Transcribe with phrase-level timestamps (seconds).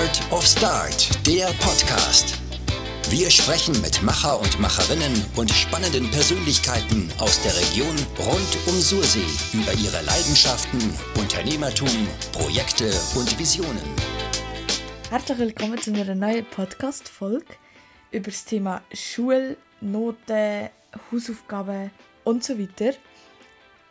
[0.00, 2.38] Art of Start, der Podcast.
[3.10, 9.26] Wir sprechen mit Macher und Macherinnen und spannenden Persönlichkeiten aus der Region rund um Sursee
[9.52, 10.80] über ihre Leidenschaften,
[11.18, 11.90] Unternehmertum,
[12.32, 13.84] Projekte und Visionen.
[15.10, 17.56] Herzlich willkommen zu einer neuen Podcast-Folge
[18.10, 20.70] über das Thema Schule, Noten,
[21.12, 21.90] Hausaufgaben
[22.24, 22.96] und so weiter.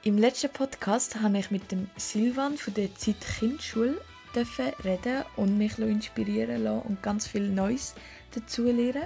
[0.02, 4.02] Im letzten Podcast habe ich mit dem Silvan von der Zeit Kindschule
[4.36, 7.96] reden und mich inspirieren lassen und ganz viel Neues
[8.32, 9.05] dazu lernen.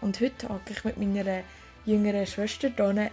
[0.00, 1.42] Und heute hocke ich mit meiner
[1.84, 3.10] jüngeren Schwester hier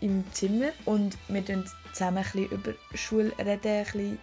[0.00, 4.18] im Zimmer und wir reden zusammen ein bisschen über Schule reden, ein bisschen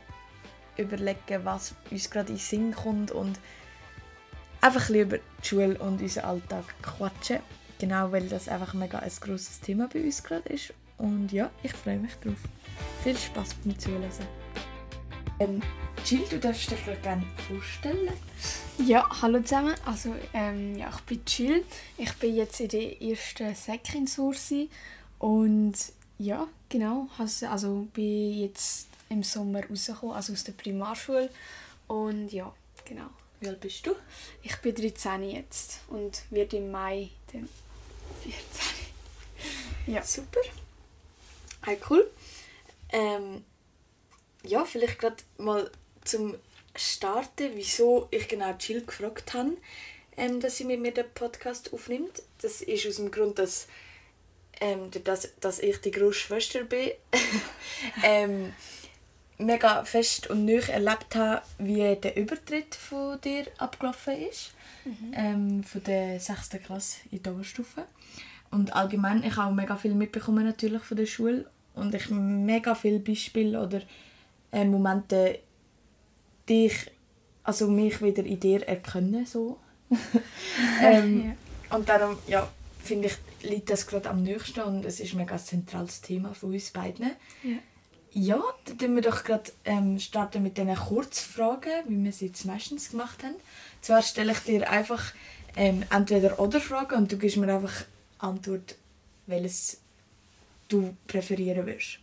[0.78, 3.40] überlegen, was uns gerade in den Sinn kommt und
[4.62, 7.40] einfach ein bisschen über die Schule und unseren Alltag quatschen.
[7.80, 10.74] Genau, weil das einfach mega ein grosses Thema bei uns gerade ist.
[10.98, 12.40] Und ja, ich freue mich drauf.
[13.04, 14.39] Viel Spaß beim Zuhören.
[15.40, 15.62] Ähm,
[16.06, 18.10] Jill, du darfst dich gerne vorstellen.
[18.78, 19.76] Ja, hallo zusammen.
[19.86, 21.66] Also, ähm, ja, ich bin Jill.
[21.98, 24.70] Ich bin jetzt in der ersten Sek in Sursi.
[25.20, 25.74] Und
[26.18, 27.08] ja, genau.
[27.18, 31.30] Also, bin jetzt im Sommer rausgekommen, also aus der Primarschule.
[31.88, 32.54] Und ja,
[32.86, 33.10] genau.
[33.40, 33.96] Wie alt bist du?
[34.44, 37.48] Ich bin 13 jetzt und werde im Mai dann
[38.24, 39.94] 14.
[39.94, 40.04] ja.
[40.04, 40.42] Super.
[41.64, 42.10] Hey, cool.
[42.92, 43.44] Ähm,
[44.44, 45.70] ja, vielleicht gerade mal
[46.04, 46.36] zum
[46.76, 49.58] Starten, wieso ich genau Jill gefragt habe,
[50.18, 52.22] ähm, dass sie mit mir den Podcast aufnimmt.
[52.42, 53.68] Das ist aus dem Grund, dass,
[54.62, 56.92] ähm, dass, dass ich die grosse Schwester bin.
[58.04, 58.54] ähm,
[59.38, 64.52] mega fest und neu erlebt habe, wie der Übertritt von dir abgelaufen ist.
[64.86, 65.14] Mhm.
[65.16, 66.50] Ähm, von der 6.
[66.64, 67.86] Klasse in der Oberstufe.
[68.52, 72.76] Und allgemein, ich habe auch mega viel mitbekommen natürlich von der Schule und ich mega
[72.76, 73.82] viele Beispiele oder
[74.52, 75.40] äh, Momente,
[76.48, 76.92] die ich,
[77.44, 79.58] also mich wieder in dir erkennen so.
[80.82, 81.36] ähm,
[81.70, 81.76] ja.
[81.76, 82.48] Und darum, ja,
[82.84, 83.18] finde ich,
[83.50, 87.12] liegt das gerade am nächsten und es ist ein mega zentrales Thema für uns beiden.
[87.44, 87.58] Ja.
[88.12, 92.44] Ja, dann starten wir doch gerade ähm, starten mit diesen Kurzfragen, wie wir sie jetzt
[92.44, 93.36] meistens gemacht haben.
[93.82, 95.14] Zwar stelle ich dir einfach
[95.56, 97.86] ähm, entweder oder Fragen und du gibst mir einfach
[98.18, 98.76] Antwort,
[99.28, 99.80] welches
[100.70, 102.00] du präferieren würdest.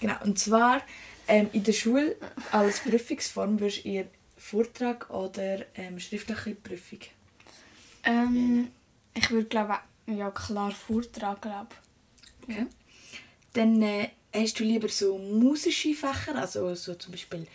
[0.00, 0.82] Genau, und zwar
[1.32, 2.16] ähm, in der Schule
[2.50, 4.04] als Prüfungsform würdest du
[4.36, 6.98] Vortrag oder ähm, schriftliche Prüfung?
[8.04, 8.68] Ähm,
[9.14, 11.74] ich würde glaube ja klar Vortrag glaube.
[12.42, 12.66] Okay.
[13.54, 17.46] Dann äh, hast du lieber so musische Fächer, also so zum Beispiel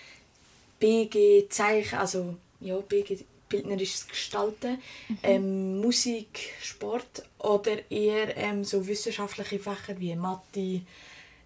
[0.80, 5.18] BG, Zeichen, also ja, BG, bildnerisches Gestalten, mhm.
[5.22, 10.82] ähm, Musik, Sport oder eher ähm, so wissenschaftliche Fächer wie Mathe,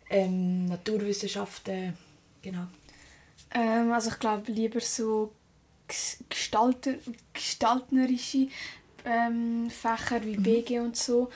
[0.09, 1.97] ähm, Naturwissenschaften,
[2.41, 2.68] genau.
[3.53, 5.34] Ähm, also ich glaube lieber so
[6.29, 6.94] gestalter,
[7.34, 8.47] gestalterische
[9.06, 10.44] ähm, Fächer wie mhm.
[10.44, 11.29] BG und so.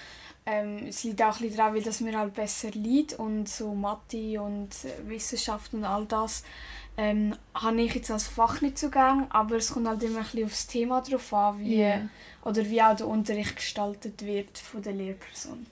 [0.45, 4.39] Ähm, es liegt auch ein daran, weil das mir halt besser liegt und so Mathe
[4.39, 4.69] und
[5.07, 6.43] Wissenschaft und all das
[6.97, 10.45] ähm, habe ich jetzt als Fach nicht Zugang, aber es kommt halt immer ein bisschen
[10.45, 12.07] aufs Thema drauf an, wie, yeah.
[12.43, 15.65] oder wie auch der Unterricht gestaltet wird von der Lehrperson.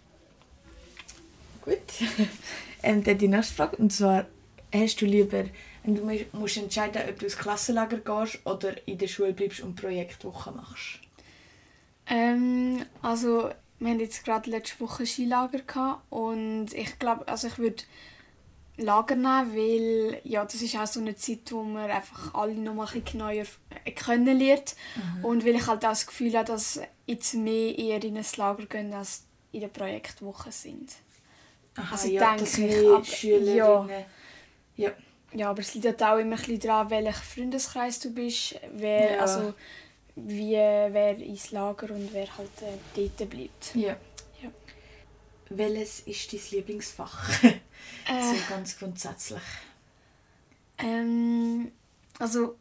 [1.64, 1.78] Gut.
[2.84, 4.26] ähm, dann die nächste Frage, und zwar,
[4.73, 5.45] hast du lieber,
[5.84, 9.75] wenn du musst entscheiden, ob du ins Klassenlager gehst oder in der Schule bleibst und
[9.75, 11.00] Projektwoche machst?
[12.07, 17.57] Ähm, also wir hatten jetzt gerade letzte Woche Skilager gehabt und ich glaube, also ich
[17.57, 17.84] würde
[18.78, 22.73] Lager nehmen, weil ja, das ist auch so eine Zeit, wo man einfach alle noch
[22.73, 23.45] mal ein bisschen genauer
[23.94, 25.25] kennen lernt mhm.
[25.25, 28.66] und weil ich halt auch das Gefühl habe, dass jetzt mehr eher in ein Lager
[28.66, 30.91] gehen, als in der Projektwoche sind.
[31.75, 33.90] Aha, also ja, denke ich, aber, Schülerinnen...
[33.90, 34.05] Ja,
[34.75, 34.91] ja.
[35.34, 39.19] ja, aber es liegt auch immer ein bisschen daran, welcher Freundeskreis du bist, wer, ja.
[39.19, 39.53] also
[40.16, 43.75] wie wer ins Lager und wer halt äh, dort bleibt.
[43.75, 43.95] Ja.
[44.41, 44.51] ja.
[45.50, 47.44] Welches ist dein Lieblingsfach?
[47.44, 47.53] äh,
[48.07, 49.41] so ganz grundsätzlich.
[50.78, 51.72] Ähm,
[52.19, 52.57] also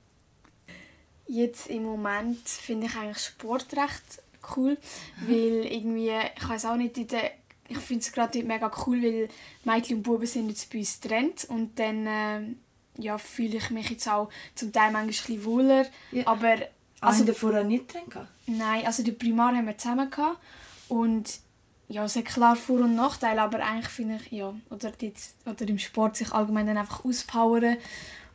[1.27, 4.23] jetzt im Moment finde ich eigentlich Sport recht
[4.57, 4.77] cool,
[5.21, 5.29] mhm.
[5.29, 7.33] weil irgendwie, ich weiß auch nicht, in der,
[7.73, 9.29] ich finde es gerade mega cool, weil
[9.65, 12.41] Mädchen und Buben sind jetzt bei uns getrennt und dann äh,
[12.99, 16.27] ja, fühle ich mich jetzt auch zum Teil manchmal ein bisschen wohler, ja.
[16.27, 16.57] aber
[17.01, 18.03] also der vorher nicht drin
[18.47, 20.39] Nein, also die Primar haben wir zusammen gehabt
[20.89, 21.41] und
[21.89, 25.13] ja, es hat klar Vor- und Nachteile, aber eigentlich finde ich, ja, oder, die,
[25.45, 27.77] oder im Sport sich allgemein dann einfach auspowern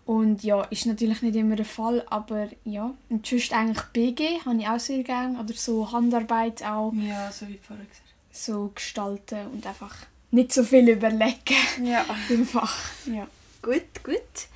[0.05, 4.57] und ja, ist natürlich nicht immer der Fall, aber ja, und sonst eigentlich BG habe
[4.57, 6.93] ich auch sehr gerne, oder so Handarbeit auch.
[6.93, 8.06] Ja, so wie vorher gesagt.
[8.37, 9.95] So gestalten und einfach
[10.31, 12.05] nicht so viel überlegen ja.
[12.29, 12.77] im Fach.
[13.05, 13.27] Ja.
[13.61, 14.47] Gut, gut.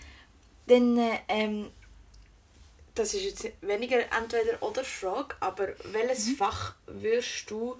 [0.67, 1.67] Dann äh, ähm,
[2.95, 6.35] das ist jetzt weniger entweder oder Frage, aber welches mhm.
[6.35, 7.77] Fach würdest du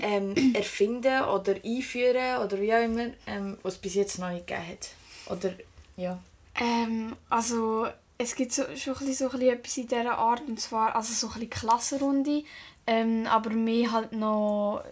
[0.00, 4.46] ähm, erfinden oder einführen oder wie auch immer, ähm, was es bis jetzt noch nicht
[4.46, 4.88] gegeben hat?
[5.26, 5.54] Oder,
[5.96, 6.18] ja.
[6.60, 7.88] Ähm, also
[8.18, 11.12] es gibt so, schon ein bisschen, so ein etwas in dieser Art, und zwar also
[11.12, 12.44] so ein bisschen Klassenrunde,
[12.86, 14.84] ähm, aber mehr halt noch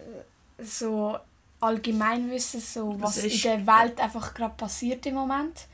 [0.63, 1.17] so
[1.59, 5.67] Allgemeinwissen, so was, was in der Welt einfach gerade passiert im Moment.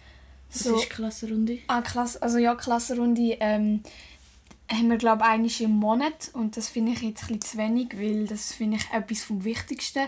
[0.50, 1.60] So, was ist Klassenrunde?
[1.68, 3.82] Ah, Klasse, also ja, Klassenrunde ähm,
[4.72, 7.90] haben wir glaube ich im Monat und das finde ich jetzt ein bisschen zu wenig,
[8.00, 10.08] weil das finde ich etwas vom Wichtigsten,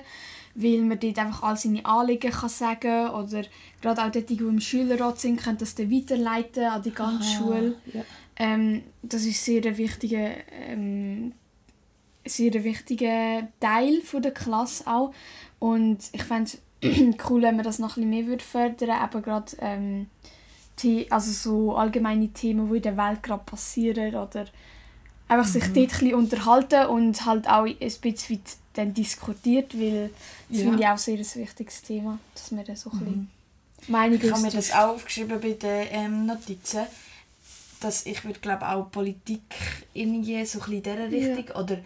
[0.55, 3.43] weil man dort einfach all seine Anliegen kann sagen oder
[3.81, 7.37] gerade auch dort, die im Schülerrat sind, können das dann weiterleiten an die ganze Aha,
[7.37, 7.75] Schule.
[7.93, 8.03] Ja.
[8.37, 11.33] Ähm, das ist sehr ein wichtiger, ähm,
[12.29, 15.13] sehr ein wichtiger Teil von der Klasse auch
[15.59, 16.51] und ich fände
[16.81, 20.07] es cool, wenn man das noch ein bisschen mehr fördern würde, eben gerade ähm,
[21.09, 24.45] also so allgemeine Themen, die in der Welt gerade passieren oder
[25.27, 25.51] einfach mhm.
[25.51, 28.41] sich dort ein bisschen unterhalten und halt auch ein bisschen
[28.73, 30.11] dann diskutiert, weil
[30.49, 30.63] das ja.
[30.65, 33.27] finde ich auch sehr ein wichtiges Thema, dass wir da so ein bisschen mhm.
[33.87, 36.85] Meinung Ich habe mir das auch aufgeschrieben bei den ähm, Notizen,
[37.79, 39.41] dass ich würde glaube auch Politik
[39.93, 41.61] irgendwie so ein bisschen in dieser Richtung ja.
[41.61, 41.77] oder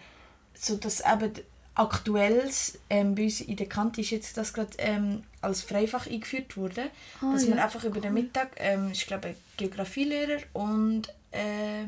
[0.62, 1.32] so, dass eben
[1.74, 6.56] Aktuelles ähm, bei uns in der Kante ist jetzt das gerade ähm, als Freifach eingeführt
[6.56, 6.90] worden,
[7.22, 7.50] oh, dass ja.
[7.50, 11.86] man einfach über den Mittag, ähm, ich glaube Geografielehrer und äh,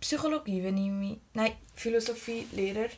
[0.00, 2.88] Psychologie, wenn ich mich, nein Philosophielehrer,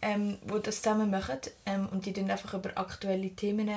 [0.00, 3.68] ähm, wo das zusammen machen ähm, und die dann einfach über aktuelle Themen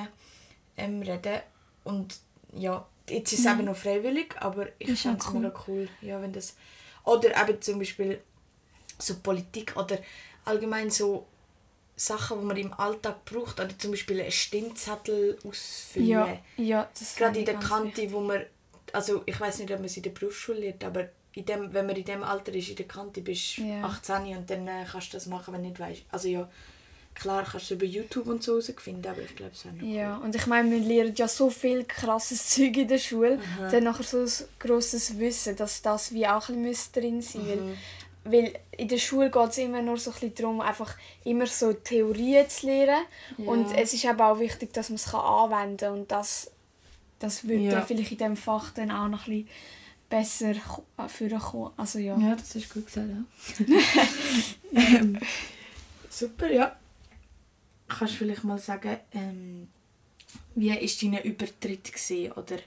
[0.76, 1.40] ähm, reden
[1.82, 2.16] und
[2.52, 3.52] ja jetzt ist es mhm.
[3.52, 5.40] eben noch freiwillig, aber ich finde es cool.
[5.40, 6.54] mega cool, ja wenn das
[7.04, 8.20] oder eben zum Beispiel
[9.00, 9.98] so Politik oder
[10.44, 11.26] allgemein so
[11.96, 16.08] Sachen, die man im Alltag braucht, oder zum Beispiel einen Stimmzettel ausfüllen.
[16.08, 18.42] Ja, ja das Gerade in der Kante, wo man,
[18.92, 21.86] also ich weiß nicht, ob man es in der Berufsschule lernt, aber in dem, wenn
[21.86, 23.84] man in dem Alter ist, in der Kante bist ja.
[23.84, 26.02] 18 und dann äh, kannst du das machen, wenn du nicht weißt.
[26.10, 26.48] Also ja,
[27.14, 29.94] klar kannst du über YouTube und so herausfinden, aber ich glaube es auch nicht.
[29.94, 30.24] Ja, cool.
[30.24, 33.70] und ich meine, wir lernen ja so viel krasses Zeug in der Schule, Aha.
[33.70, 37.42] dann nachher so ein grosses Wissen, dass das wie auch ein bisschen drin sein.
[37.42, 37.76] Mhm weil
[38.24, 42.66] in der Schule geht es immer nur so ein darum, einfach immer so Theorien zu
[42.66, 43.04] lernen.
[43.38, 43.46] Ja.
[43.46, 45.92] Und es ist aber auch wichtig, dass man es anwenden kann.
[45.94, 46.50] Und das,
[47.18, 47.82] das würde ja.
[47.82, 49.48] vielleicht in diesem Fach dann auch noch ein bisschen
[50.08, 50.54] besser
[51.08, 51.72] vorkommen.
[51.76, 52.18] Also, ja.
[52.18, 53.08] ja, das ist gut gesagt.
[53.08, 53.76] Ja.
[54.74, 55.18] ähm,
[56.10, 56.76] super, ja.
[57.88, 59.68] Kannst du vielleicht mal sagen, ähm,
[60.54, 61.92] wie war dein Übertritt?
[61.92, 62.32] Gewesen?
[62.32, 62.58] Oder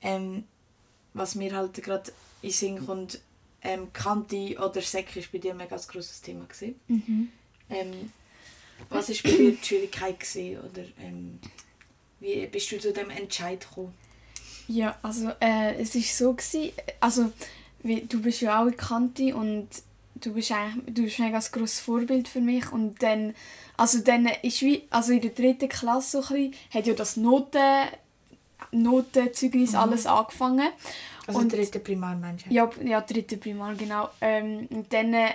[0.00, 0.44] ähm,
[1.14, 2.12] was mir halt gerade
[2.42, 3.20] in Sinn kommt,
[3.62, 6.46] ähm, Kante oder Säcke war bei dir ein mega grosses Thema.
[6.86, 7.28] Mhm.
[7.70, 8.12] Ähm,
[8.88, 10.20] was war bei dir die Schwierigkeit?
[10.20, 11.38] Gewesen, oder ähm,
[12.20, 13.94] wie bist du zu dem Entscheid gekommen?
[14.68, 17.32] Ja, also äh, es war so, gewesen, also
[17.82, 19.68] wie, du bist ja auch in Kante und
[20.14, 23.34] du bist eigentlich du bist ein mega grosses Vorbild für mich und dann
[23.76, 27.16] also dann ist wie also in der dritten Klasse so ein bisschen, hat ja das
[27.16, 27.88] Noten
[28.72, 29.78] Notenzeugnis mhm.
[29.78, 30.68] alles angefangen
[31.28, 32.50] also und, dritte Primar meinst du?
[32.52, 34.08] Ja, ja, dritte Primar, genau.
[34.20, 35.30] Ähm, und dann äh,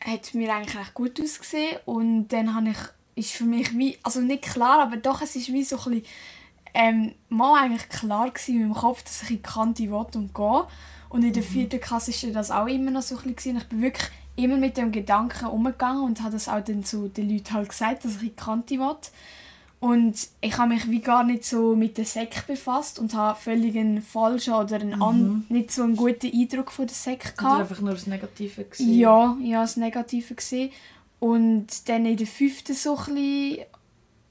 [0.00, 2.78] hat es mir eigentlich recht gut ausgesehen und dann habe ich,
[3.14, 6.06] ist für mich wie, also nicht klar, aber doch, es ist wie so ein bisschen,
[6.74, 10.34] ähm, mal eigentlich klar gewesen in meinem Kopf, dass ich in die Kante will und
[10.34, 10.66] gehe.
[11.08, 11.46] Und in der mhm.
[11.46, 13.58] vierten Klasse war das auch immer noch so ein bisschen.
[13.58, 17.28] Ich bin wirklich immer mit dem Gedanken umgegangen und habe das auch dann zu den
[17.28, 18.96] Leuten halt gesagt, dass ich in die Kante will.
[19.82, 23.76] Und ich habe mich wie gar nicht so mit der Sek befasst und habe völlig
[23.76, 25.44] einen falschen oder einen mhm.
[25.48, 27.42] nicht so einen guten Eindruck von der Sek gehabt.
[27.42, 28.96] Oder einfach nur das Negative gesehen?
[28.96, 30.70] Ja, ja, das Negative gesehen.
[31.18, 33.58] Und dann in der fünften so ein bisschen,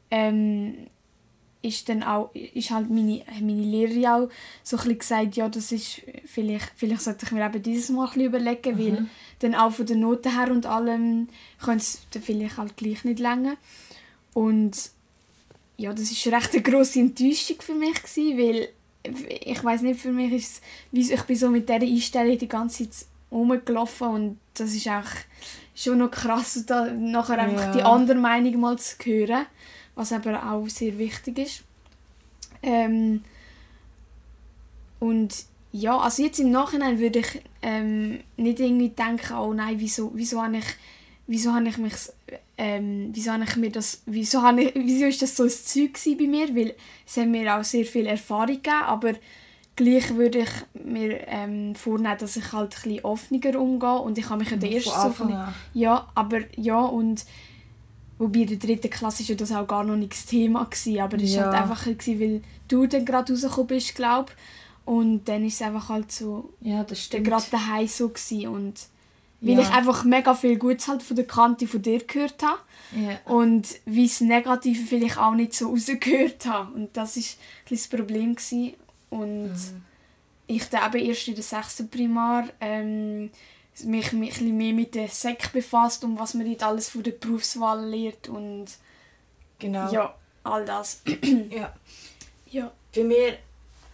[0.09, 0.73] ähm,
[1.61, 4.29] ist dann auch, ist halt meine, meine Lehrerin auch
[4.63, 8.21] so ein gesagt, ja, das ist, vielleicht, vielleicht sollte ich mir eben dieses Mal ein
[8.21, 8.79] überlegen, mhm.
[8.79, 9.05] weil
[9.39, 11.27] dann auch von den Noten her und allem
[11.61, 13.57] könnte es vielleicht halt gleich nicht länger.
[14.33, 14.91] Und
[15.81, 18.69] ja, das ist recht eine grosse Enttäuschung für mich gewesen, weil
[19.03, 20.61] ich weiß nicht, für mich ist
[20.91, 25.09] es, ich bin so mit dieser Einstellung die ganze Zeit rumgelaufen und das ist auch
[25.73, 27.71] schon noch krass, da nachher einfach ja.
[27.71, 29.45] die andere Meinung mal zu hören,
[29.95, 31.63] was aber auch sehr wichtig ist.
[32.61, 33.23] Ähm,
[34.99, 35.33] und
[35.71, 40.43] ja, also jetzt im Nachhinein würde ich ähm, nicht irgendwie denken, oh nein, wieso, wieso
[40.43, 40.65] habe ich,
[41.25, 41.93] wieso habe ich mich
[42.63, 45.97] ähm, wieso habe ich mir das, wieso, habe ich, wieso ist das so ein Zeug
[46.19, 46.75] bei mir, weil
[47.07, 49.13] es hat mir auch sehr viel Erfahrung gegeben, aber
[49.75, 54.29] gleich würde ich mir ähm, vornehmen, dass ich halt ein bisschen offener umgehe und ich
[54.29, 55.39] habe mich in der ersten so bisschen,
[55.73, 57.25] ja, aber ja und
[58.19, 61.17] wobei in der dritten Klasse war das auch gar noch nicht das Thema gewesen, aber
[61.17, 61.45] es ja.
[61.45, 64.33] war halt einfach gewesen, weil du dann gerade rausgekommen bist, glaube
[64.85, 67.25] Und dann ist es einfach halt so, ja, das stimmt.
[67.25, 68.49] gerade daheim so gewesen.
[68.49, 68.75] und
[69.41, 69.61] weil ja.
[69.61, 72.59] ich einfach mega viel Gutes halt von der Kante von dir gehört habe
[72.95, 73.19] ja.
[73.25, 78.35] und wie das Negative vielleicht auch nicht so rausgehört habe und das ist das Problem
[78.35, 78.75] gewesen.
[79.09, 79.83] und mhm.
[80.45, 83.31] ich dann eben erst in der sechsten Primar ähm,
[83.83, 87.11] mich, mich ein mehr mit der Sek befasst und was man dort alles von der
[87.11, 88.67] Berufswahl lernt und
[89.57, 89.91] genau.
[89.91, 91.01] ja, all das.
[91.49, 91.73] ja.
[92.51, 92.71] ja.
[92.93, 93.37] Bei mir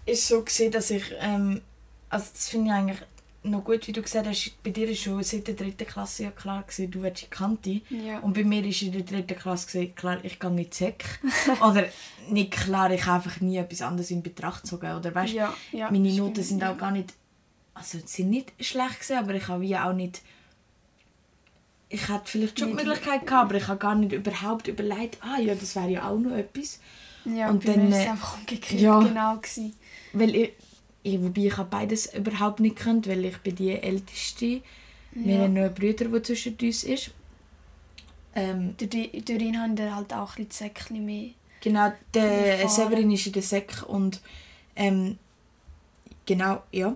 [0.05, 1.61] ist es so gewesen, dass ich, ähm,
[2.09, 2.99] also das finde ich eigentlich
[3.49, 6.31] noch gut, wie du gesagt hast, bei dir ist schon seit der dritten Klasse ja
[6.31, 7.81] klar gewesen, du willst in Kante.
[7.89, 8.19] Ja.
[8.19, 11.05] Und bei mir ist in der dritten Klasse gewesen, klar, ich gehe nicht Sek.
[11.61, 11.85] oder
[12.29, 14.95] nicht klar, ich habe einfach nie etwas anderes in Betracht gezogen.
[14.95, 17.13] Oder weißt, ja, ja, meine Noten sind auch gar nicht
[17.77, 20.21] also sie sind nicht schlecht gewesen, aber ich habe wie auch nicht
[21.89, 25.39] ich hatte vielleicht schon die Möglichkeit gehabt, aber ich habe gar nicht überhaupt überlegt, ah
[25.39, 26.81] ja, das wäre ja auch noch etwas.
[27.23, 29.73] Ja, und dann war es einfach umgekehrt ja, genau gewesen.
[30.11, 30.53] Weil ich,
[31.07, 34.45] ich, wobei ich habe beides überhaupt nicht gekannt, weil ich bin die Älteste.
[34.45, 34.61] Ja.
[35.13, 37.11] Wir haben noch einen Bruder, der zwischen uns ist.
[38.35, 43.33] Ähm, durch ihn haben wir halt auch ein bisschen mehr Genau, der Severin ist in
[43.33, 44.21] der Sek und
[44.75, 45.17] ähm,
[46.25, 46.95] genau, ja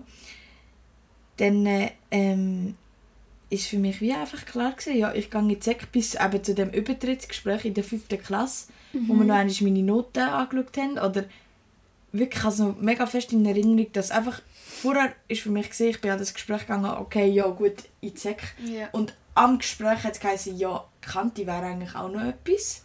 [1.36, 2.76] dann ähm,
[3.50, 6.54] ist für mich wie einfach klar gewesen, ja, ich gehe jetzt weg bis eben zu
[6.54, 9.08] dem Übertrittsgespräch in der fünften Klasse, mhm.
[9.08, 11.24] wo wir noch einmal meine Noten angeschaut haben, oder
[12.12, 16.10] wirklich also mega fest in Erinnerung, dass einfach vorher ist für mich gesehen, ich bin
[16.10, 18.54] an das Gespräch gegangen, okay, ja gut, ich zeck.
[18.66, 18.88] Yeah.
[18.92, 22.84] Und am Gespräch hat es geheißen, ja, Kante wäre eigentlich auch noch etwas.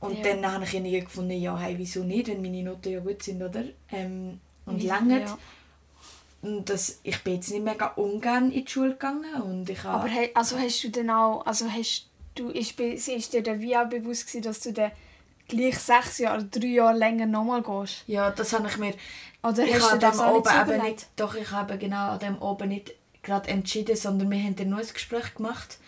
[0.00, 0.34] Und yeah.
[0.34, 3.42] dann habe ich irgendwie gefunden, ja, hey, wieso nicht, wenn meine Noten ja gut sind,
[3.42, 3.64] oder?
[3.90, 5.20] Ähm, und ja, länger.
[5.20, 5.38] Ja
[6.64, 10.30] das, ich bin jetzt nicht mega ungern in die Schule gegangen und ich Aber he,
[10.34, 14.26] also hast du dann auch, also hast du, ist, ist dir dann wie auch bewusst
[14.26, 14.92] gewesen, dass du dann
[15.48, 18.04] gleich sechs Jahre, drei Jahre länger nochmal gehst?
[18.06, 18.94] Ja, das habe ich mir,
[19.42, 22.94] Oder ich habe das oben eben nicht, doch ich habe genau an dem oben nicht
[23.22, 25.78] gerade entschieden, sondern wir haben dann nur ein Gespräch gemacht,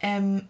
[0.00, 0.48] ähm,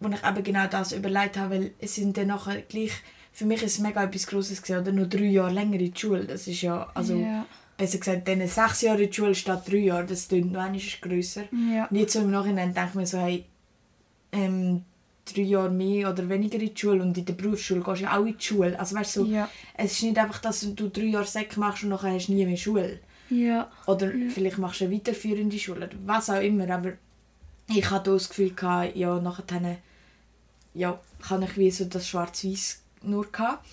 [0.00, 2.92] wo ich eben genau das überlegt habe, weil es sind dann nachher gleich,
[3.32, 5.98] für mich ist es mega etwas Grosses gewesen, oder nur drei Jahre länger in die
[5.98, 7.14] Schule, das ist ja, also...
[7.14, 7.46] Ja
[7.78, 10.80] besser gesagt, diese sechs Jahre in der Schule statt drei Jahre, das klingt noch einmal
[11.00, 11.44] grösser.
[11.72, 11.86] Ja.
[11.86, 13.44] Und jetzt so im Nachhinein denke ich mir so, hey,
[14.32, 14.84] ähm,
[15.32, 18.18] drei Jahre mehr oder weniger in die Schule und in der Berufsschule gehst du ja
[18.18, 18.78] auch in die Schule.
[18.78, 19.48] Also weißt du, so, ja.
[19.74, 22.46] es ist nicht einfach, dass du drei Jahre Sek machst und nachher hast du nie
[22.46, 23.00] mehr Schule.
[23.30, 23.70] Ja.
[23.86, 24.30] Oder ja.
[24.30, 26.92] vielleicht machst du eine weiterführende Schule oder was auch immer, aber
[27.68, 29.78] ich hatte das Gefühl, gehabt, ja, nachher
[30.74, 33.66] ja, kann ich wie so das Schwarz-Weiß nur gehabt.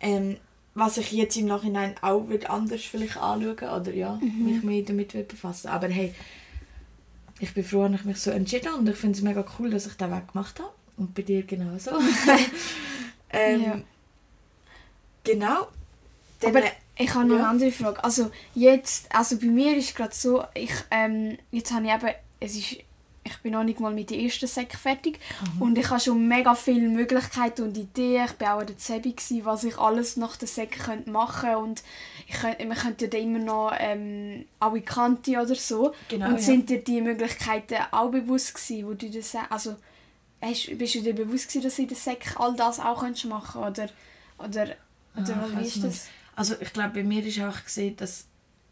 [0.00, 0.36] Ähm,
[0.74, 4.44] was ich jetzt im Nachhinein auch anders vielleicht anschauen oder ja, mhm.
[4.44, 6.14] mich mehr damit befassen Aber hey,
[7.38, 9.70] ich bin froh, dass ich mich so entschieden habe und ich finde es mega cool,
[9.70, 10.72] dass ich den Weg gemacht habe.
[10.96, 11.90] Und bei dir genauso.
[13.30, 13.80] ähm, ja.
[15.24, 15.68] Genau.
[16.40, 16.66] Dann, Aber
[16.98, 17.40] ich habe noch ja.
[17.40, 18.02] eine andere Frage.
[18.02, 22.56] Also jetzt, also bei mir ist gerade so, ich, ähm, jetzt habe ich eben, es
[22.56, 22.76] ist
[23.26, 25.18] ich bin noch nicht mal mit der ersten Sek fertig
[25.54, 25.62] mhm.
[25.62, 28.26] und ich habe schon mega viele Möglichkeiten und Ideen.
[28.26, 31.82] Ich war auch an der Zebi, was ich alles nach der Sek machen könnte und
[32.28, 35.92] ich könnte, man könnte ja immer noch ähm, in Kante oder so.
[36.08, 36.38] Genau, und ja.
[36.38, 39.76] sind dir die Möglichkeiten auch bewusst gewesen, wo du das, also
[40.40, 43.62] hast, bist du dir bewusst gewesen, dass du in der Sek all das auch machen
[43.62, 43.94] könntest
[44.38, 44.76] oder, oder,
[45.16, 46.06] oder ah, wie ist das?
[46.34, 48.26] Also ich glaube, bei mir ist auch gesehen, dass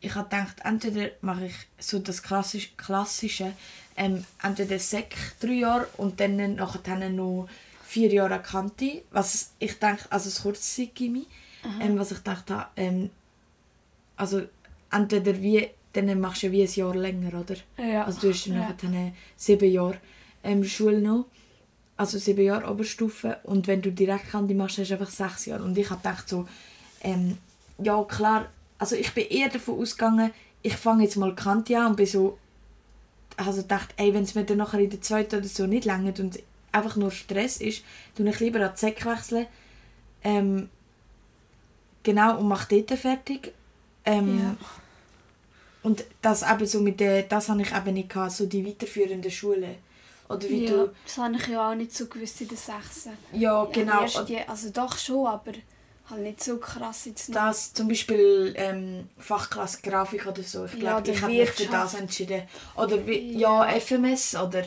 [0.05, 3.53] ich habe gedacht, entweder mache ich so das klassische, klassische
[3.97, 7.49] ähm, entweder Sek drei Jahre und dann nachher noch
[7.87, 11.27] vier Jahre Kante, was ich denke, also das kurze Gimmi,
[11.81, 13.11] ähm, was ich dachte, ähm,
[14.17, 14.43] also
[14.91, 17.57] entweder wie, dann machst du wie ein Jahr länger, oder?
[17.79, 18.05] Ja.
[18.05, 18.69] Also du hast dann ja.
[18.69, 19.99] nachher sieben Jahre
[20.43, 21.27] ähm, Schule noch,
[21.97, 25.63] also sieben Jahre Oberstufe und wenn du direkt Kante machst, hast du einfach sechs Jahre
[25.63, 26.49] und ich habe gedacht so,
[27.01, 27.39] ähm,
[27.79, 31.97] ja klar, also ich bin eher davon ausgegangen, ich fange jetzt mal Kante an und
[31.97, 32.39] bin so
[33.37, 36.21] also dachte, ey, wenn es mir dann nachher in der zweiten oder so nicht langt
[36.21, 36.39] und
[36.73, 37.83] einfach nur Stress ist,
[38.17, 39.47] tue ich lieber an die Säcke wechseln.
[40.23, 40.69] Ähm,
[42.03, 43.53] genau, und mache dort fertig.
[44.05, 44.57] Ähm, ja.
[45.83, 49.31] Und das eben so mit der, das habe ich eben nicht gehabt, so die weiterführende
[49.31, 49.77] Schule.
[50.29, 50.93] Oder wie ja, du...
[51.05, 53.09] das habe ich ja auch nicht so gewusst in der 6.
[53.33, 54.07] Ja, genau.
[54.27, 55.53] Ja, also doch schon, aber
[56.11, 57.37] halt nicht so krass jetzt noch.
[57.37, 60.67] Das zum Beispiel ähm, Fachklasse Grafik oder so.
[60.67, 62.43] Ich glaube, ja, ich habe mich für das entschieden.
[62.77, 63.67] Oder wie, ja.
[63.67, 64.65] ja FMS oder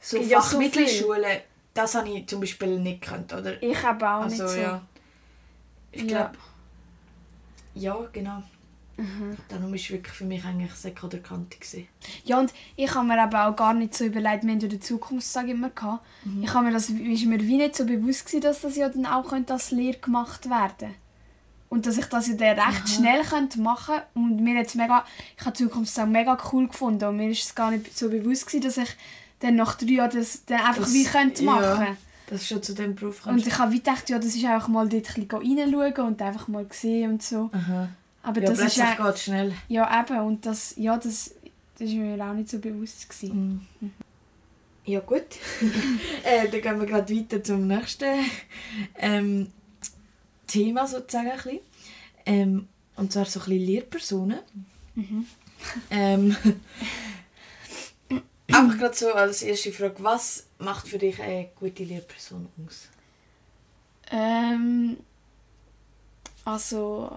[0.00, 1.34] so ja, Fachmittelschule.
[1.34, 1.40] So
[1.74, 3.62] das habe ich zum Beispiel nicht gekannt, oder?
[3.62, 4.60] Ich habe auch also, nicht so.
[4.60, 4.82] Ja.
[5.92, 6.36] Ich glaube...
[7.74, 7.94] Ja.
[8.00, 8.42] ja, genau.
[9.00, 9.36] Mhm.
[9.48, 11.56] Darum war wirklich für mich eigentlich Sek oder Kante.
[12.24, 14.80] Ja, und ich habe mir aber auch gar nicht so überlegt, wir haben ja den
[14.80, 16.04] Zukunftstag immer gehabt.
[16.24, 16.44] Mhm.
[16.44, 19.06] Ich habe mir das, ist mir wie nicht so bewusst gewesen, dass das ja dann
[19.06, 20.94] auch könnte als Lehre gemacht werden
[21.70, 22.86] und dass ich das ja dann recht Aha.
[22.86, 24.06] schnell könnte machen könnte.
[24.14, 25.04] Und mir jetzt mega,
[25.38, 28.10] ich habe die Zukunft auch mega cool gefunden und mir ist es gar nicht so
[28.10, 28.96] bewusst gewesen, dass ich
[29.38, 32.74] dann nach drei Jahren das dann einfach das, wie könnte machen ja, Das schon zu
[32.74, 36.06] dem Beruf Und ich habe gedacht, ja, das ist einfach mal dort ein bisschen reinschauen
[36.06, 37.50] und einfach mal sehen und so.
[37.52, 37.88] Aha.
[38.22, 39.54] Aber ja, das ist ja, geht schnell.
[39.68, 40.20] Ja, eben.
[40.20, 41.34] Und das, ja, das,
[41.78, 43.66] das ist mir auch nicht so bewusst gewesen.
[43.80, 43.92] Mhm.
[44.84, 45.22] Ja gut,
[46.24, 48.24] äh, dann gehen wir gerade weiter zum nächsten
[48.98, 49.52] ähm,
[50.46, 51.30] Thema sozusagen.
[51.30, 51.60] Ein
[52.26, 54.40] ähm, und zwar so ein bisschen Lehrpersonen.
[54.94, 55.26] Mhm.
[55.90, 56.36] Ähm,
[58.52, 62.88] einfach gerade so als erste Frage, was macht für dich eine gute Lehrperson aus?
[64.10, 64.96] Ähm,
[66.44, 67.16] also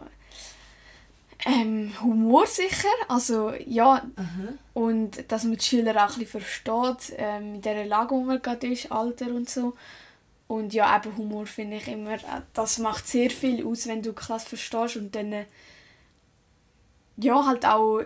[1.46, 4.06] ähm, Humor sicher, also ja.
[4.16, 4.54] Aha.
[4.74, 8.42] Und dass man die Schüler auch ein bisschen versteht, ähm, in der Lage, wo man
[8.42, 9.74] gerade ist, Alter und so.
[10.48, 14.12] Und ja, eben Humor finde ich immer, äh, das macht sehr viel aus, wenn du
[14.12, 15.46] die Klasse verstehst und dann äh,
[17.18, 18.02] ja, halt auch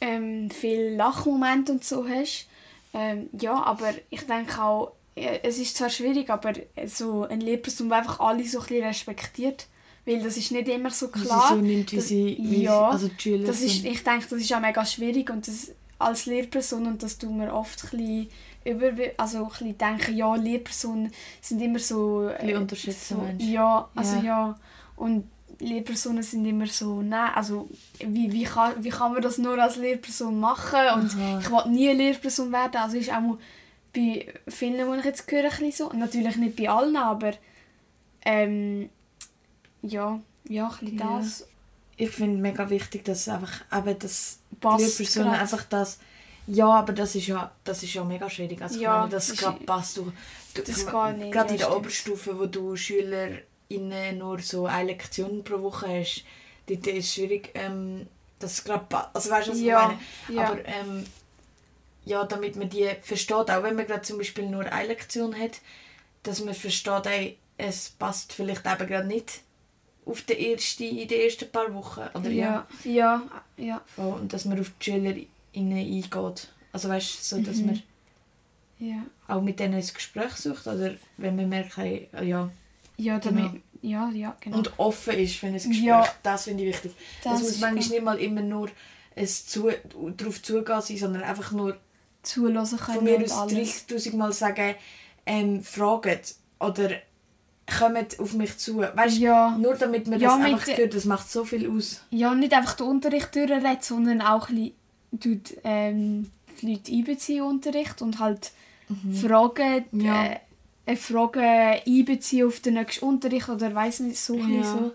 [0.00, 2.48] ähm, viele Lachmomente und so hast.
[2.94, 6.52] Ähm, ja, aber ich denke auch, äh, es ist zwar schwierig, aber
[6.86, 9.66] so ein Lehrperson, der einfach alle so ein bisschen respektiert
[10.04, 11.48] weil das ist nicht immer so klar.
[11.48, 14.52] Sie so nimmt, wie sie, wie ja, also die das ist, Ich denke, das ist
[14.52, 18.28] auch mega schwierig und das als Lehrperson und das tun wir oft ein
[18.64, 22.30] über, also ein denken, ja, Lehrpersonen sind immer so...
[22.40, 24.22] Bisschen unterschätzen, so, Ja, also ja.
[24.22, 24.58] ja.
[24.96, 25.24] Und
[25.58, 27.68] Lehrpersonen sind immer so, nein, also
[27.98, 31.40] wie, wie, kann, wie kann man das nur als Lehrperson machen und Aha.
[31.40, 33.38] ich will nie Lehrperson werden, also ist auch
[33.92, 37.32] bei vielen, die ich jetzt höre, ein so, natürlich nicht bei allen, aber
[38.24, 38.88] ähm,
[39.82, 41.18] ja, ja, ein ja.
[41.18, 41.46] das.
[41.96, 45.98] Ich finde mega wichtig, dass einfach eben das passt die Person einfach das
[46.46, 48.60] ja, aber das ist ja, das ist ja mega schwierig.
[48.60, 49.96] Also ja, meine, das, gerade passt.
[49.96, 50.12] Du,
[50.54, 51.32] du, das kann nicht.
[51.32, 56.24] Gerade in der Oberstufe, wo du SchülerInnen nur so eine Lektion pro Woche hast,
[56.66, 58.08] dort ist es schwierig, ähm,
[58.38, 59.82] das gerade Also weißt du, was ja,
[60.28, 60.40] ich meine?
[60.40, 60.48] Ja.
[60.48, 61.06] Aber ähm,
[62.04, 65.60] ja, damit man die versteht, auch wenn man gerade zum Beispiel nur eine Lektion hat,
[66.24, 69.42] dass man versteht, ey, es passt vielleicht eben gerade nicht
[70.04, 72.02] auf den ersten, in den ersten paar Wochen.
[72.14, 73.22] Oder ja, ja,
[73.56, 73.82] ja.
[73.96, 74.04] ja.
[74.04, 76.48] Und dass man auf die SchülerInnen eingeht.
[76.72, 77.66] Also weißt so, dass mhm.
[77.66, 77.82] man
[78.78, 79.06] ja.
[79.28, 80.66] auch mit denen ein Gespräch sucht.
[80.66, 82.50] Oder wenn man merkt, hey, ja,
[82.96, 83.62] ja, damit, genau.
[83.82, 84.58] ja, ja, genau.
[84.58, 86.06] Und offen ist für ein Gespräch, ja.
[86.22, 86.92] das finde ich wichtig.
[87.22, 88.70] Das, das muss manchmal nicht mal immer nur
[89.14, 89.70] es zu,
[90.16, 91.76] darauf zugehen sein, sondern einfach nur
[92.22, 94.74] zulassen können von mir aus 30'000 Mal sagen,
[95.26, 96.18] ähm, fragen
[96.58, 96.90] oder
[97.66, 98.78] kommen auf mich zu.
[98.78, 99.56] Weißt, ja.
[99.58, 102.02] Nur damit man ja, das einfach hört, das macht so viel aus.
[102.10, 104.72] Ja, nicht einfach den Unterricht durchreden, sondern auch ein
[105.10, 108.52] bisschen ähm, die Leute einbeziehen Unterricht und halt
[108.88, 109.14] mhm.
[109.14, 110.26] Fragen, ja.
[110.26, 110.36] äh,
[110.86, 114.36] äh, Fragen einbeziehen auf den nächsten Unterricht oder weiß nicht, so.
[114.36, 114.64] Ja.
[114.64, 114.92] so.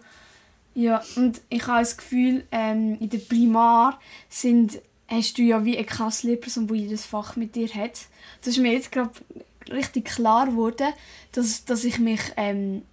[0.76, 4.00] Ja, und ich habe das Gefühl, ähm, in der Primar
[4.30, 8.02] sind, hast du ja wie eine Klasslehrperson, die jedes Fach mit dir hat.
[8.42, 9.10] Das ist mir jetzt gerade
[9.72, 10.94] richtig klar geworden,
[11.32, 12.84] dass, dass ich mich, ähm,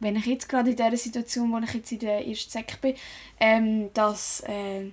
[0.00, 2.94] wenn ich jetzt gerade in dieser Situation, wo ich jetzt in der ersten Sek bin,
[3.40, 4.90] ähm, dass äh,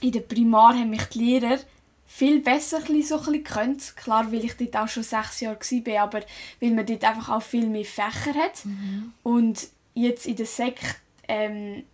[0.00, 1.58] in der Primar haben mich die Lehrer
[2.06, 6.20] viel besser so bisschen Klar, weil ich dort auch schon sechs Jahre war, aber
[6.60, 8.64] weil man dort einfach auch viel mehr Fächer hat.
[8.64, 9.12] Mhm.
[9.22, 11.84] Und jetzt in der Sek ähm,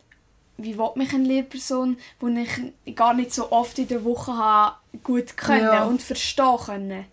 [0.58, 2.46] wie will mich eine Lehrperson, die
[2.84, 5.84] ich gar nicht so oft in der Woche habe, gut können ja.
[5.84, 7.04] und verstehen können.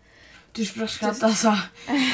[0.53, 1.61] Du sprichst gerade das an,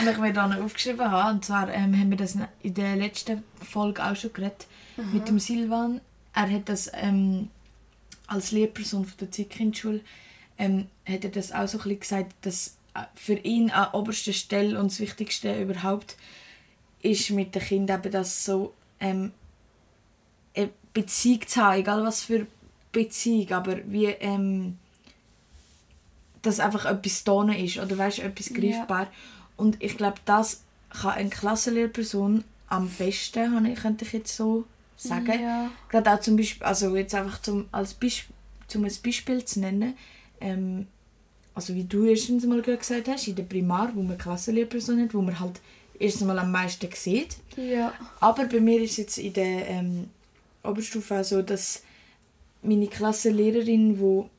[0.04, 1.34] was ich mir dann aufgeschrieben habe.
[1.34, 5.08] Und zwar ähm, haben wir das in der letzten Folge auch schon geredet Aha.
[5.12, 6.00] mit dem Silvan.
[6.34, 7.50] Er hat das ähm,
[8.28, 10.02] als Lehrperson von der Zeitkindschule
[10.60, 14.34] ähm, hat er das auch so ein bisschen gesagt, dass äh, für ihn an oberster
[14.34, 16.16] Stelle und das Wichtigste überhaupt
[17.02, 19.32] ist mit den Kindern eben das so ähm,
[20.56, 22.46] eine Beziehung zu haben, egal was für
[22.92, 24.78] Beziehung, aber wie ähm,
[26.42, 29.04] dass einfach etwas da ist oder weißt, etwas greifbar.
[29.04, 29.12] Ja.
[29.58, 35.42] Und ich glaube, das kann eine Klassenlehrperson am besten, könnte ich jetzt so sagen.
[35.42, 35.72] Ja.
[35.90, 38.26] Gerade auch zum Beispiel, also jetzt einfach zum, als Beisp
[38.68, 39.96] zum ein Beispiel zu nennen,
[40.40, 40.88] ähm,
[41.56, 45.22] also wie du erstens mal gesagt hast, in der Primar, wo man Klassenlehrperson hat, wo
[45.22, 45.60] man halt
[46.00, 47.38] erstens mal am meisten sieht.
[47.58, 47.94] Ja.
[48.20, 50.10] Aber bei mir ist jetzt in der ähm,
[50.64, 51.84] Oberstufe auch so, dass
[52.62, 54.30] meine Klassenlehrerin, die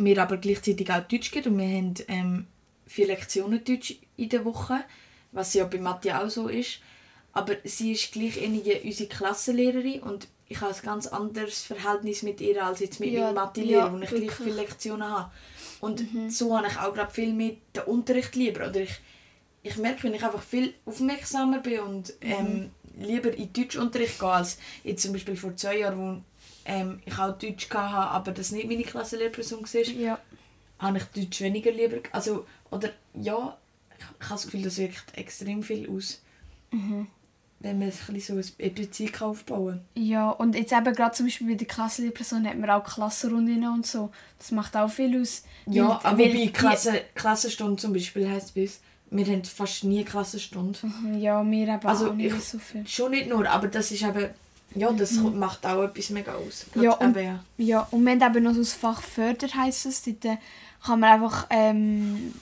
[0.00, 2.46] mir aber gleichzeitig auch Deutsch gibt und wir haben ähm,
[2.86, 4.80] vier Lektionen Deutsch in der Woche,
[5.32, 6.80] was ja bei Mathe auch so ist.
[7.32, 8.38] Aber sie ist gleich
[8.84, 13.26] unsere Klassenlehrerin und ich habe ein ganz anderes Verhältnis mit ihr als jetzt mit ja,
[13.26, 15.30] meinem Mathe-Lehrer, ja, wo ich gleich viele Lektionen habe.
[15.80, 16.28] Und mhm.
[16.28, 18.68] so habe ich auch gerade viel mit dem Unterricht lieber.
[18.68, 19.00] Oder ich,
[19.62, 24.58] ich merke, wenn ich einfach viel aufmerksamer bin und ähm, lieber in Deutschunterricht gehen, als
[24.82, 26.24] jetzt zum Beispiel vor zwei Jahren,
[26.64, 29.82] ähm, ich auch Deutsch hatte, aber das nicht meine Klassenlehrperson war.
[29.94, 30.18] Ja.
[30.78, 31.98] Habe ich Deutsch weniger lieber...
[32.12, 33.56] Also, oder ja,
[33.90, 36.20] ich, ich habe das Gefühl, das wirkt extrem viel aus.
[36.70, 37.06] Mhm
[37.60, 40.02] wenn man so eine Beziehung aufbauen kann.
[40.02, 43.86] Ja, und jetzt eben gerade zum Beispiel bei der Klassenlehrperson hat man auch Klassenrunden und
[43.86, 44.10] so.
[44.38, 45.44] Das macht auch viel aus.
[45.66, 50.04] Ja, aber bei Klasse, Klassenstunde zum Beispiel heisst es bei uns, wir haben fast nie
[50.04, 50.78] Klassenstunde.
[50.82, 52.86] Mhm, ja, wir eben also auch nicht ich, so viel.
[52.86, 54.30] Schon nicht nur, aber das ist eben,
[54.74, 55.38] ja, das mhm.
[55.38, 56.66] macht auch etwas mega aus.
[56.74, 57.44] Ja und, eben, ja.
[57.58, 60.02] ja, und wir haben eben noch so das Fach Förder heisst es.
[60.02, 60.36] Dort äh,
[60.84, 62.34] kann man einfach, ähm,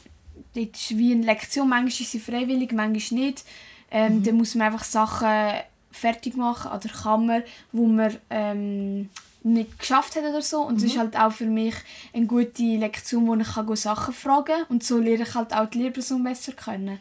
[0.54, 3.44] dort ist wie eine Lektion, manchmal ist sie freiwillig, manchmal nicht.
[3.90, 4.22] Ähm, mhm.
[4.24, 5.60] Dann muss man einfach Sachen
[5.90, 9.08] fertig machen an der Kammer, wo man ähm,
[9.42, 10.60] nicht geschafft hat oder so.
[10.60, 10.88] Und es mhm.
[10.88, 11.74] ist halt auch für mich
[12.12, 14.64] eine gute Lektion, wo ich kann Sachen fragen kann.
[14.68, 16.98] Und so lerne ich halt auch die Lehrperson besser kennen.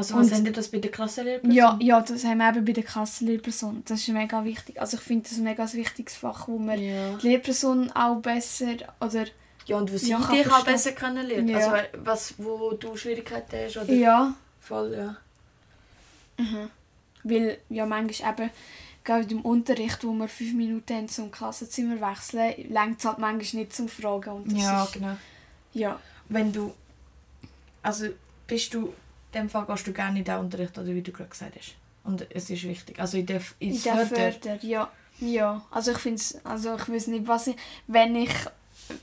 [0.00, 1.54] Also was haben das bei der Klassenlehrperson?
[1.54, 3.82] Ja, ja, das haben wir eben bei der Klassenlehrperson.
[3.86, 4.80] Das ist mega wichtig.
[4.80, 7.16] Also ich finde das ein mega wichtiges Fach, wo man ja.
[7.18, 9.26] die Lehrperson auch besser oder
[9.66, 11.48] ja, und wo sie ja, dich auch besser kennenlernen.
[11.48, 11.58] Ja.
[11.58, 13.92] Also was, wo du Schwierigkeiten hast oder?
[13.92, 14.34] Ja.
[14.58, 15.16] Voll, ja.
[16.42, 16.70] Mhm.
[17.22, 18.50] Weil ja manchmal eben,
[19.04, 23.62] gerade im Unterricht, wo wir fünf Minuten haben zum Klassenzimmer wechseln, längt es halt manchmal
[23.62, 24.30] nicht zum Fragen.
[24.30, 25.16] Und ja, ist, genau.
[25.74, 26.00] Ja.
[26.28, 26.72] Wenn du,
[27.82, 28.06] also
[28.46, 28.94] bist du,
[29.32, 31.74] in dem Fall gehst du gerne in den Unterricht, oder wie du gerade gesagt hast.
[32.04, 32.98] Und es ist wichtig.
[32.98, 34.90] Also in der, in der Förder, ja.
[35.20, 38.32] Ja, also ich finde also ich weiß nicht, was ich, wenn ich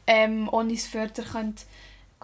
[0.07, 1.63] ähm, ohne das Förder könnte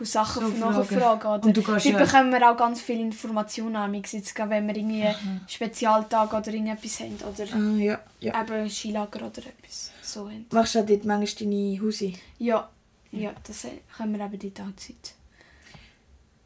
[0.02, 1.28] Sachen so nachfragen.
[1.28, 1.98] Oder und du ja.
[1.98, 7.16] bekommen wir auch ganz viele Informationen, jetzt, wenn wir irgendwie einen Spezialtag oder irgendetwas haben.
[7.18, 8.42] Oder ah, ja, ja.
[8.42, 9.92] eben Skilager oder etwas.
[10.02, 10.48] So haben.
[10.52, 12.14] Machst du dort manchmal deine Hause?
[12.40, 12.70] Ja,
[13.12, 15.14] ja das können wir eben dort auch Zeit.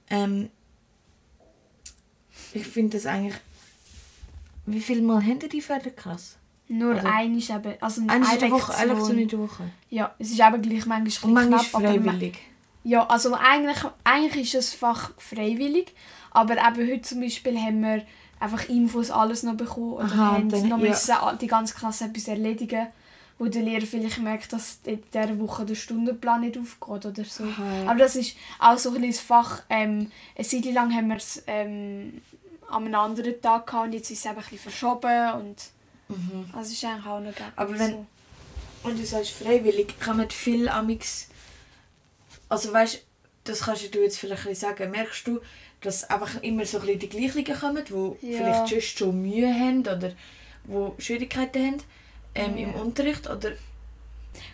[0.10, 0.50] Ähm,
[2.54, 3.36] ich finde das eigentlich...
[4.66, 6.36] Wie viel Mal haben die Förderklasse?
[6.68, 7.74] Nur also, eine ist eben...
[7.80, 9.64] Also eine, eine Woche, eine so eine Woche?
[9.90, 12.38] Ja, es ist eben gleich manchmal manchmal knapp, freiwillig?
[12.84, 15.94] Ja, also eigentlich, eigentlich ist es Fach freiwillig,
[16.32, 18.04] aber eben heute zum Beispiel haben wir
[18.40, 21.34] einfach Infos alles noch bekommen oder Aha, haben dann, noch ja.
[21.34, 22.88] die ganze Klasse etwas erledigen,
[23.40, 27.44] wo der Lehrer vielleicht merkt, dass in dieser Woche der Stundenplan nicht aufgeht oder so.
[27.44, 27.92] Aha.
[27.92, 29.64] Aber das ist auch so ein kleines Fach.
[29.70, 32.22] Ähm, eine Zeit lang haben wir es ähm,
[32.70, 35.56] an einem anderen Tag gehabt und jetzt ist es eben ein bisschen verschoben und
[36.10, 36.50] mhm.
[36.54, 38.06] also ist eigentlich auch noch Aber wenn, so.
[38.84, 41.30] und du sagst freiwillig, kann man viel amix
[42.50, 43.04] also weißt
[43.44, 45.40] das kannst du jetzt vielleicht sagen, merkst du,
[45.82, 48.38] dass einfach immer so ein die gleichen kommen, die ja.
[48.38, 50.12] vielleicht just schon Mühe haben oder
[50.66, 51.78] die Schwierigkeiten haben
[52.36, 52.68] ähm, ja.
[52.68, 53.52] im Unterricht oder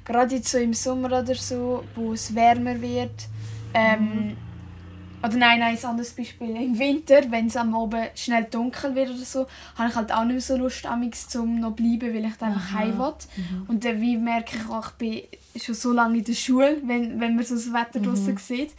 [0.06, 3.28] gerade jetzt so im Sommer oder so, wo es wärmer wird
[3.74, 4.38] ähm, mhm.
[5.24, 6.50] Oder nein, nein, ein anderes Beispiel.
[6.50, 10.26] Im Winter, wenn es am Abend schnell dunkel wird oder so, habe ich halt auch
[10.26, 13.14] nicht mehr so Lust, amigs zum noch bleiben, weil ich dann einfach heim will.
[13.38, 13.66] Mhm.
[13.68, 17.22] Und dann wie merke ich auch, ich bin schon so lange in der Schule, wenn,
[17.22, 18.04] wenn man so das Wetter mhm.
[18.04, 18.72] draußen sieht.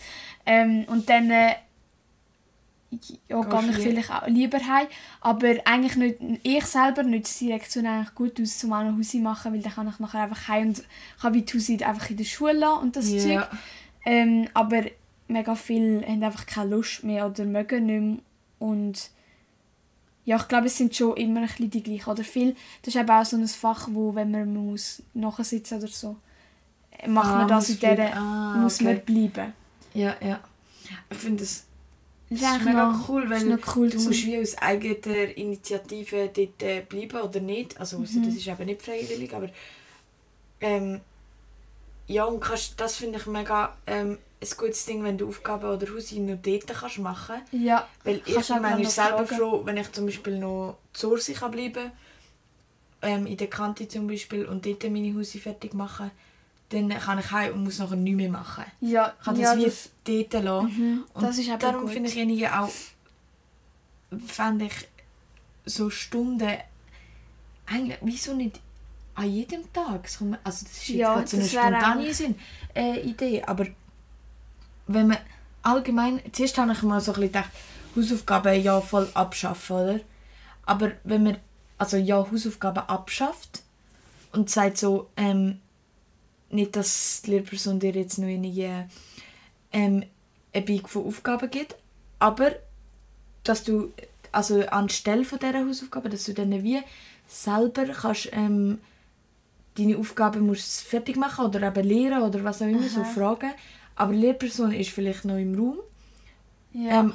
[0.45, 1.55] Ähm, und dann äh,
[3.29, 4.87] ja, gehe ich vielleicht auch lieber heim.
[5.23, 9.19] Aber eigentlich nicht, ich selber nütze die Lektion eigentlich gut aus, um auch noch Hause
[9.19, 10.85] machen, weil dann kann ich nachher einfach heim und
[11.23, 13.23] kann wie die Hause einfach in der Schule lassen und das yeah.
[13.23, 13.49] Zeug.
[14.05, 14.83] Ähm, aber
[15.29, 18.19] mega viele haben einfach keine Lust mehr oder mögen nicht mehr.
[18.59, 19.11] Und
[20.25, 22.11] ja, ich glaube, es sind schon immer ein bisschen die gleichen.
[22.11, 25.89] Oder viel, das ist eben auch so ein Fach, wo, wenn man muss nachsitzen oder
[25.89, 26.17] so,
[27.07, 28.85] macht ah, man das in dieser, ah, muss okay.
[28.85, 29.53] man bleiben.
[29.93, 30.41] Ja, ja.
[31.11, 31.65] Ich finde das,
[32.31, 36.81] das ist mega noch, cool, weil cool du musst wie aus eigener Initiative dort äh,
[36.89, 37.79] bleiben oder nicht.
[37.79, 38.05] Also mhm.
[38.05, 39.49] das ist eben nicht freiwillig, aber
[40.61, 41.01] ähm,
[42.07, 45.87] ja, und kannst, das finde ich mega ähm, ein gutes Ding, wenn du Aufgaben oder
[46.43, 47.53] dort kannst machen kannst.
[47.53, 47.89] Ja.
[48.05, 49.37] Weil ich bin manchmal selber fragen.
[49.37, 51.93] froh, wenn ich zum Beispiel noch zu Hause kann bleiben
[53.03, 56.11] ähm, in der Kante zum Beispiel, und dort meine Hausaufgaben fertig machen,
[56.71, 58.65] dann kann ich heim und muss nachher nichts mehr machen.
[58.81, 60.67] Ja, ich kann das ja, wie das, dort lassen.
[60.67, 62.71] Mhm, und das ist darum finde ich irgendwie auch,
[64.27, 64.89] fände ich
[65.67, 66.57] so Stunden,
[67.67, 68.61] eigentlich, wieso nicht
[69.15, 70.05] an jedem Tag?
[70.05, 72.35] Also das ist jetzt ja, so eine spontane Sinn,
[72.75, 73.67] äh, Idee, aber
[74.87, 75.19] wenn man
[75.63, 77.51] allgemein, zuerst habe ich mal so ein bisschen gedacht,
[77.97, 80.01] Hausaufgaben ja voll abschaffen, oder?
[80.67, 81.37] Aber wenn man
[81.79, 83.63] also ja Hausaufgaben abschafft
[84.33, 85.61] und sagt so, ähm,
[86.51, 88.89] nicht, dass die Lehrperson dir jetzt noch eine,
[89.73, 90.05] ähm,
[90.53, 91.77] eine Big von Aufgaben gibt,
[92.19, 92.53] aber
[93.43, 93.93] dass du
[94.33, 96.81] also anstelle von dieser Hausaufgabe, dass du dann wie
[97.27, 98.81] selber kannst ähm,
[99.77, 102.89] deine Aufgaben musst fertig machen oder eben lehren oder was auch immer, Aha.
[102.89, 103.51] so Fragen
[103.97, 105.79] aber die Lehrperson ist vielleicht noch im Raum.
[106.73, 106.99] Ja.
[107.01, 107.15] Ähm,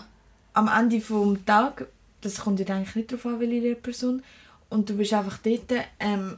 [0.53, 1.87] am Ende des Tages,
[2.21, 4.23] das kommt ja eigentlich nicht darauf an, welche Lehrperson,
[4.69, 6.37] und du bist einfach dort ähm,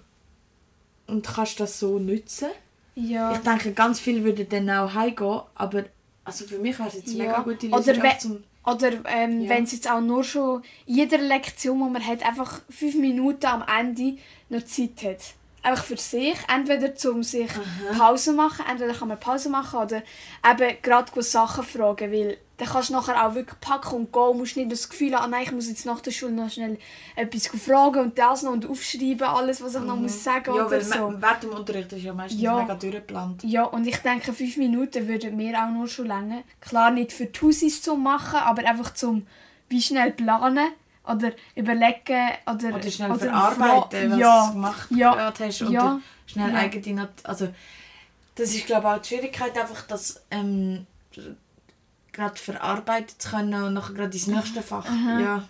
[1.07, 2.47] und kannst das so nutzen.
[2.95, 3.34] Ja.
[3.34, 5.84] Ich denke, ganz viel würden dann auch heimgehen, aber
[6.25, 7.25] also für mich wäre es jetzt Ja.
[7.25, 8.01] mega gute Oder Lösung.
[8.03, 9.49] we- auch zum, Oder ähm, Ja.
[9.49, 13.63] wenn es jetzt auch nur schon jeder Lektion, die man hat, einfach fünf Minuten am
[13.79, 14.17] Ende
[14.49, 15.34] noch Zeit hat.
[15.63, 16.36] Einfach für sich.
[16.54, 17.50] Entweder zum sich
[17.97, 19.97] Pause machen, entweder kann man Pause machen oder
[20.50, 24.56] eben gerade Sachen fragen, weil dann kannst du nachher auch wirklich packen und gehen musst
[24.56, 26.78] nicht das Gefühl haben, ah nein, ich muss jetzt nach der Schule noch schnell
[27.15, 30.58] etwas fragen und das noch und aufschreiben, alles, was ich noch muss sagen Mhm.
[30.58, 31.13] ja, oder so.
[31.17, 32.62] während dem Unterricht ist ja meistens Ja.
[32.62, 33.43] mega durchgeplant.
[33.43, 36.43] Ja, und ich denke, fünf Minuten würden mir auch nur schon länger.
[36.60, 39.26] Klar, nicht für die Hausis zu machen, aber einfach zum
[39.69, 40.69] wie schnell planen
[41.12, 45.62] oder überlegen oder, Oder schnell oder verarbeiten, was ja, du gemacht ja, hast.
[45.62, 46.58] Oder ja, schnell ja.
[46.58, 47.54] eigene Also,
[48.36, 50.88] das ist, glaube ich, auch die Schwierigkeit, einfach das ähm,
[52.12, 54.86] gerade verarbeiten zu können und nachher gerade ins nächste Fach.
[54.86, 55.47] Ja.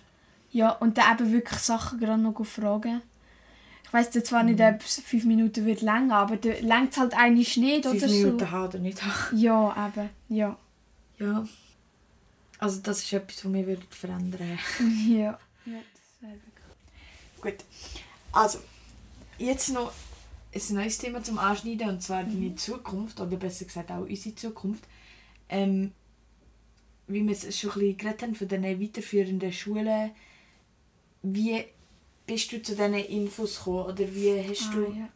[0.52, 3.02] ja, und dann eben wirklich Sachen gerade noch fragen.
[3.84, 4.50] Ich weiss zwar Mhm.
[4.50, 8.02] nicht, ob es fünf Minuten wird länger, aber da längt es halt eigentlich nicht Fünf
[8.02, 8.50] oder Minuten so.
[8.50, 9.38] haben oder nicht haben.
[9.38, 10.56] Ja, eben, ja.
[11.18, 11.44] Ja.
[12.58, 14.58] Also das ist etwas, was wir würden verändern
[15.08, 15.16] Ja.
[15.16, 15.38] ja
[17.42, 17.56] Gut.
[18.32, 18.60] Also,
[19.38, 19.92] jetzt noch
[20.54, 24.84] ein neues Thema zum Anschneiden, und zwar deine Zukunft, oder besser gesagt auch unsere Zukunft.
[25.48, 25.92] Ähm,
[27.08, 30.12] wie wir es schon ein bisschen geredet haben von den weiterführenden Schulen,
[31.22, 31.64] wie
[32.26, 33.86] bist du zu diesen Infos gekommen?
[33.86, 35.08] Oder wie hast Ah, du, ja.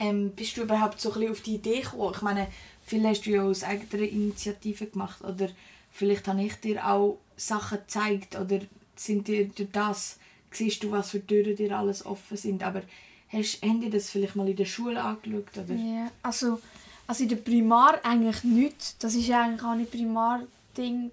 [0.00, 2.12] ähm, bist du überhaupt so ein bisschen auf die Idee gekommen?
[2.14, 2.48] Ich meine,
[2.82, 5.48] viel hast du ja aus eigener Initiative gemacht, oder
[5.92, 8.60] vielleicht habe ich dir auch Sachen gezeigt, oder
[8.96, 10.18] sind dir durch das,
[10.50, 12.82] siehst du, was für Türen dir alles offen sind, aber
[13.28, 15.74] hast, haben dir das vielleicht mal in der Schule angeschaut, oder?
[15.74, 16.60] Ja, also,
[17.06, 19.02] also in der Primar eigentlich nicht.
[19.02, 21.10] Das ist eigentlich auch nicht Primar-Ding,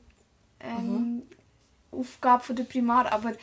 [0.60, 1.24] ähm,
[1.92, 3.34] Aufgabe von der Primar, aber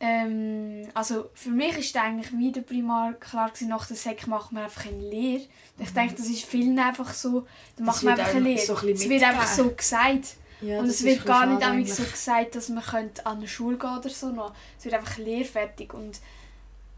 [0.00, 4.52] ähm, also für mich ist eigentlich wie der Primar klar gewesen, nach der Sek macht
[4.52, 5.44] man einfach eine Lehre.
[5.78, 7.46] Ich denke, das ist vielen einfach so,
[7.76, 8.60] dann Das macht man einfach eine Lehre.
[8.60, 10.36] so ein es wird einfach so gesagt.
[10.60, 12.12] Ja, und es wird gar nicht einmal so eigentlich.
[12.12, 14.54] gesagt, dass man könnte an eine Schule gehen oder so noch.
[14.78, 16.20] Es wird einfach lehrfertig und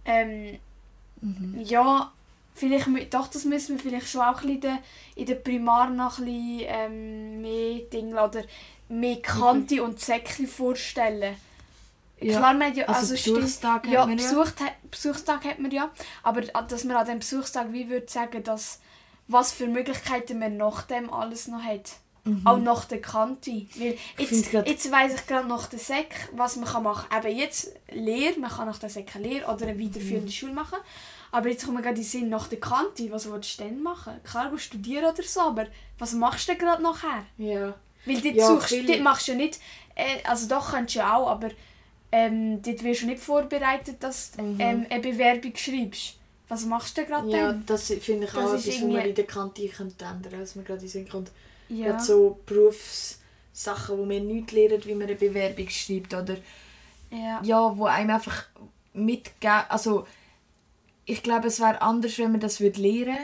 [0.04, 0.58] ähm,
[1.22, 1.60] Mhm.
[1.60, 2.12] ja,
[2.54, 4.78] vielleicht, doch, das müssen wir vielleicht schon auch in der,
[5.14, 8.42] in der Primar noch ein bisschen ähm, mehr Dinge oder
[8.88, 11.36] mehr Kante und Säckchen vorstellen.
[12.20, 14.28] Ja, Klar, man hat ja, also also stimmt, Besuchstag hat ja, man ja.
[14.30, 14.54] Besucht,
[14.90, 15.90] Besuchstag hat man ja,
[16.22, 18.80] aber a- dass man an dem Besuchstag wie würde sagen, dass
[19.28, 21.92] was für Möglichkeiten man nach dem alles noch hat.
[22.44, 23.66] Auch nach der Kante.
[23.76, 27.24] Weil jetzt, jetzt weiss ich gerade nach der Sek, was man kann machen kann.
[27.26, 30.78] Eben jetzt Lehre, man kann nach der Sek eine Lehre oder eine weiterführende Schule machen.
[31.32, 33.82] Aber jetzt kommt mir gerade in den Sinn, nach der Kante, was willst du denn
[33.82, 34.14] machen?
[34.24, 35.66] Klar, du studieren oder so, aber
[35.98, 37.24] was machst du denn gerade nachher?
[37.38, 37.74] Ja.
[38.06, 39.58] Weil dort, Ja, suchst, dort machst du ja nicht,
[39.96, 41.50] äh, also doch kannst du ja auch, aber
[42.12, 44.60] ähm, dort wirst du nicht vorbereitet, dass du Mhm.
[44.60, 46.14] ähm, eine Bewerbung schreibst.
[46.48, 47.66] Was machst du denn gerade Ja, dann?
[47.66, 50.62] das finde ich Das auch etwas, was man in der Kante könnte ändern was mir
[50.62, 51.30] gerade in den Sinn kommt.
[51.68, 51.86] Ja.
[51.86, 56.36] Gerade so Berufssachen, wo wir nicht lernen, wie man eine Bewerbung schreibt oder
[57.10, 57.40] ja.
[57.42, 58.46] ja, wo einem einfach
[58.92, 60.06] mitgeben, also
[61.04, 63.18] ich glaube, es wäre anders, wenn man das würde lernen,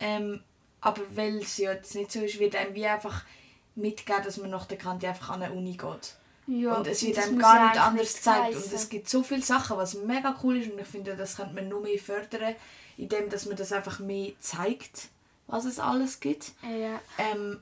[0.00, 0.40] ähm,
[0.80, 3.24] aber weil es ja jetzt nicht so ist, wird einem wie einfach
[3.74, 6.14] mitgeben, dass man nach der Kante einfach an eine Uni geht.
[6.46, 8.56] Ja, und es wird einem gar nicht anders gezeigt.
[8.56, 11.54] Und es gibt so viele Sachen, was mega cool ist und ich finde, das könnte
[11.54, 12.54] man nur mehr fördern,
[12.96, 15.08] indem dass man das einfach mehr zeigt,
[15.46, 16.52] was es alles gibt.
[16.62, 17.00] Ja.
[17.18, 17.60] Ähm,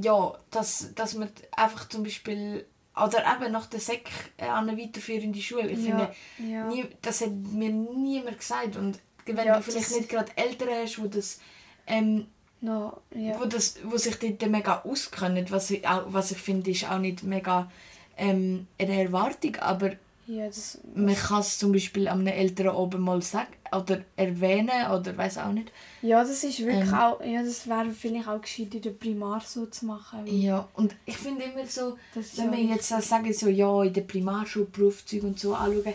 [0.00, 4.78] ja, dass, dass man einfach zum Beispiel oder eben nach der Sek äh, an eine
[4.80, 5.70] weiterführende Schule.
[5.70, 6.64] Ich Ja, finde, ja.
[6.66, 8.76] nie, das hat mir niemand gesagt.
[8.76, 11.40] Und wenn Ja, du vielleicht nicht gerade Eltern hast, wo das
[11.86, 12.26] ähm,
[12.62, 13.40] No, ja.
[13.40, 16.98] wo, das, wo sich dort mega auskennen, was ich, auch, was ich finde, ist auch
[16.98, 17.70] nicht mega
[18.18, 19.92] ähm, eine Erwartung, aber
[20.30, 25.16] ja, das, man kann es zum Beispiel einem Eltern oben mal sagen oder erwähnen oder
[25.16, 25.72] weiß auch nicht.
[26.02, 26.94] ja, das ist wirklich Ähm.
[26.94, 30.26] auch, ja, das wäre vielleicht auch gescheit in der Primar so zu machen.
[30.26, 31.96] Ja, und ich finde immer so,
[32.36, 35.94] wenn wir jetzt so sagen, so, ja, in der Primarschule Berufszeug und so anschauen,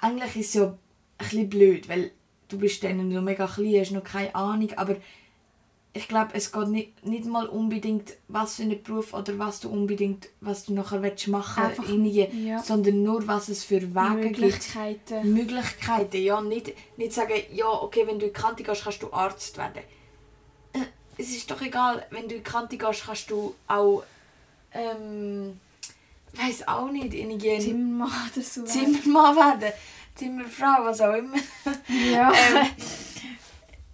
[0.00, 0.78] eigentlich ist es ja ein
[1.18, 2.10] bisschen blöd, weil
[2.48, 4.96] du bist dann noch mega klein, hast noch keine Ahnung, aber
[5.96, 9.70] ich glaube, es geht nicht, nicht mal unbedingt, was für einen Beruf oder was du
[9.70, 12.62] unbedingt, was du nachher willst machen Einfach, irgendwie, ja.
[12.62, 14.40] sondern nur, was es für Wege gibt.
[14.40, 15.32] Möglichkeiten.
[15.32, 19.12] Möglichkeiten, ja, nicht, nicht sagen, ja, okay, wenn du in die Kante gehst, kannst du
[19.12, 19.82] Arzt werden.
[20.74, 20.80] Äh,
[21.16, 24.02] Es ist doch egal, wenn du in die Kante gehst, kannst du auch,
[24.72, 25.58] ähm,
[26.34, 28.64] weiß auch nicht, irgendwie Zimmermann oder so.
[28.64, 29.72] Zimmermann werden,
[30.14, 31.38] Zimmerfrau, was auch immer.
[32.12, 32.30] Ja.
[32.50, 32.66] ähm,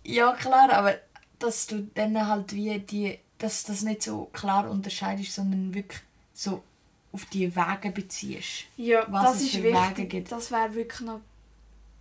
[0.05, 0.95] ja, klar, aber
[1.43, 6.01] dass du dann halt wie die, dass das nicht so klar unterscheidest, sondern wirklich
[6.33, 6.63] so
[7.13, 8.65] auf die Wege beziehst.
[8.77, 10.11] Ja, Was das es ist für Wege wichtig.
[10.11, 10.33] gibt.
[10.33, 11.21] Das wäre wirklich noch.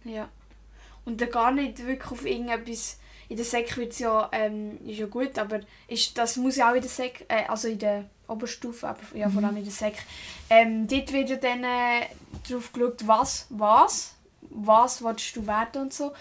[0.03, 0.29] Ja.
[1.05, 2.97] Und dann gar nicht wirklich auf irgendetwas.
[3.27, 6.69] In der Sek wird es ja, ähm, ist ja gut, aber ist, das muss ja
[6.69, 9.71] auch in der Sek, äh, also in der Oberstufe, aber ja, vor allem in der
[9.71, 9.95] Sek.
[10.49, 12.07] Ähm, dort wird ja dann äh,
[12.47, 14.15] darauf geschaut, was, was,
[14.49, 16.11] was willst du werden und so.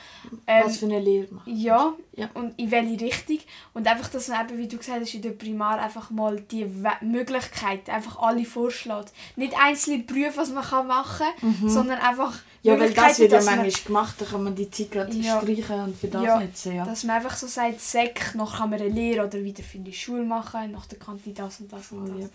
[0.47, 1.49] Ähm, Was für eine Lehre macht.
[1.49, 2.29] ja, Ja.
[2.35, 3.39] und in welche Richtung.
[3.75, 6.65] Und einfach, dass man eben, wie du gesagt hast, in der Primar einfach mal die
[6.85, 9.13] We Möglichkeiten einfach alle vorschlägt.
[9.37, 12.41] Nicht einzelne Berufe, was man kann machen kann, sondern einfach Mhm.
[12.63, 15.41] Ja, weil das wird ja man- manchmal gemacht, dann kann man die Zeit gerade Ja.
[15.41, 16.75] streichen und für das Ja, nutzen.
[16.77, 16.85] Ja.
[16.85, 19.95] Dass man einfach so sagt, Sek, noch kann man eine Lehre oder wieder für die
[19.95, 22.29] Schule machen, nach der Kante das und das und das.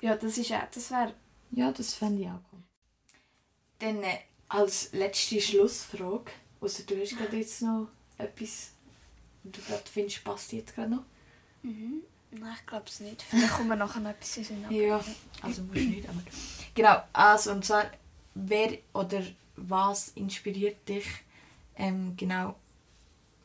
[0.00, 1.12] Ja, das ist auch, das wäre...
[1.50, 2.60] Ja, das fände ich auch cool.
[3.80, 6.30] Dann äh, als letzte Schlussfrage,
[6.60, 8.70] außer du hast gerade jetzt noch etwas,
[9.44, 11.04] und du gerade findest, passt jetzt gerade noch.
[11.62, 12.02] Nein,
[12.58, 13.22] ich glaube es nicht.
[13.22, 14.70] Vielleicht kommen wir nachher noch etwas in den.
[14.70, 15.04] Ja,
[15.42, 16.22] also musst du nicht, aber...
[16.74, 17.90] Genau, also und zwar,
[18.34, 19.22] wer oder
[19.56, 21.06] was inspiriert dich
[21.76, 22.56] ähm, genau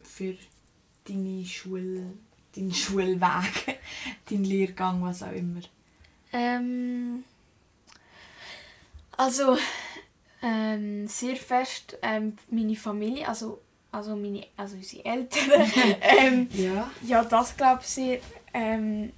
[0.03, 0.35] für
[1.07, 2.05] deine Schul,
[2.55, 3.79] deinen Schulweg,
[4.29, 5.61] deinen Lehrgang, was auch immer?
[6.33, 7.23] Ähm,
[9.15, 9.57] also
[10.41, 13.59] ähm, sehr fest ähm, meine Familie, also,
[13.91, 15.49] also, meine, also unsere Eltern.
[16.19, 16.89] ähm, Ja.
[17.05, 18.19] ja, das glaube ich sehr.
[18.53, 19.11] Ähm,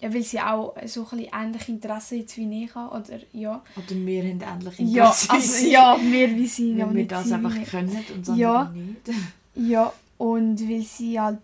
[0.00, 2.94] ja, weil sie auch so ein bisschen ähnliche Interessen jetzt wie ich habe.
[2.96, 3.62] Oder ja.
[3.76, 6.78] Oder wir haben endlich Ja, Interesse also, ja, mehr wie sie.
[6.78, 7.64] weil wir das einfach wir.
[7.64, 8.72] können und andere Ja.
[8.72, 9.18] nicht.
[9.56, 11.40] Ja, und weil sie halt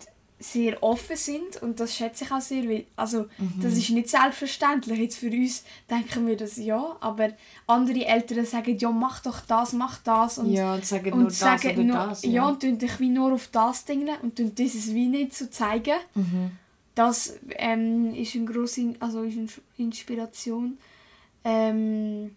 [0.52, 3.60] sehr offen sind und das schätze ich auch sehr, weil also Mhm.
[3.62, 4.98] das ist nicht selbstverständlich.
[4.98, 7.30] Jetzt für uns denken wir das ja, aber
[7.66, 11.28] andere Eltern sagen, ja mach doch das, mach das und, ja, und sagen und nur
[11.28, 12.24] das sagen oder nur, das.
[12.24, 12.46] ja.
[12.46, 15.98] und tun dich wie nur auf das Ding und tun dieses wie nicht so zeigen.
[16.14, 16.50] Mhm.
[16.94, 20.78] Das ähm, ist eine grosse also ist eine Inspiration.
[21.42, 22.36] Ähm,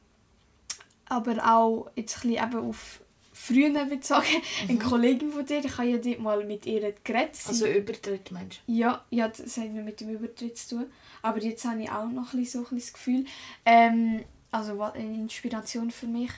[1.06, 3.02] aber auch jetzt ein bisschen eben auf
[3.38, 4.26] früher würde ich sagen,
[4.68, 7.34] eine Kollegin von dir, ich habe ja dort mal mit ihr geredet.
[7.34, 7.50] Mhm.
[7.50, 10.86] Also Übertritt meinst ja, ja, das hat mit dem Übertritt zu tun.
[11.22, 13.26] Aber jetzt habe ich auch noch ein bisschen so ein bisschen das Gefühl,
[13.66, 16.32] ähm, also eine Inspiration für mich,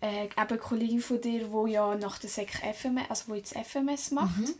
[0.00, 3.54] äh, eben eine Kollegin von dir, die ja nach der Sek FMS, also wo jetzt
[3.54, 4.54] FMS macht.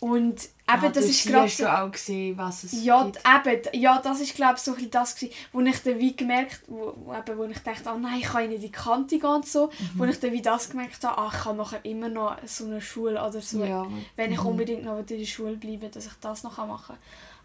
[0.00, 3.18] Und eben, Ah, das ist gerade so, du auch gesehen, was es ja, gibt.
[3.46, 6.62] eben, ja, das ist glaube ich so ein das gewesen, wo ich dann wie gemerkt,
[6.68, 9.46] wo, eben, wo ich dachte, oh nein, ich kann nicht in die Kante gehen und
[9.46, 9.98] so, Mhm.
[9.98, 12.80] wo ich dann wie das gemerkt habe, ah, ich kann nachher immer noch so eine
[12.80, 13.86] Schule oder so Ja.
[14.16, 14.46] wenn ich Mhm.
[14.46, 16.96] unbedingt noch in der Schule bleibe, dass ich das noch machen kann.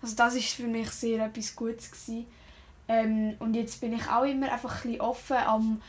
[0.01, 2.25] Also das ist für mich sehr etwas Gutes gewesen.
[2.87, 5.81] Ähm, und jetzt bin ich auch immer einfach ein offen am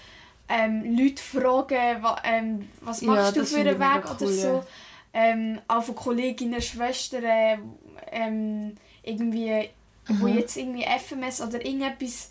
[0.48, 4.16] ähm, Leute fragen, wa, ähm, was Ja, machst du das für einen Weg mega oder
[4.22, 4.64] cool, so.
[5.12, 7.76] Ähm, auch von Kolleginnen, Schwestern,
[8.12, 9.68] ähm, irgendwie,
[10.06, 10.34] wo Mhm.
[10.34, 12.30] jetzt irgendwie FMS oder irgendetwas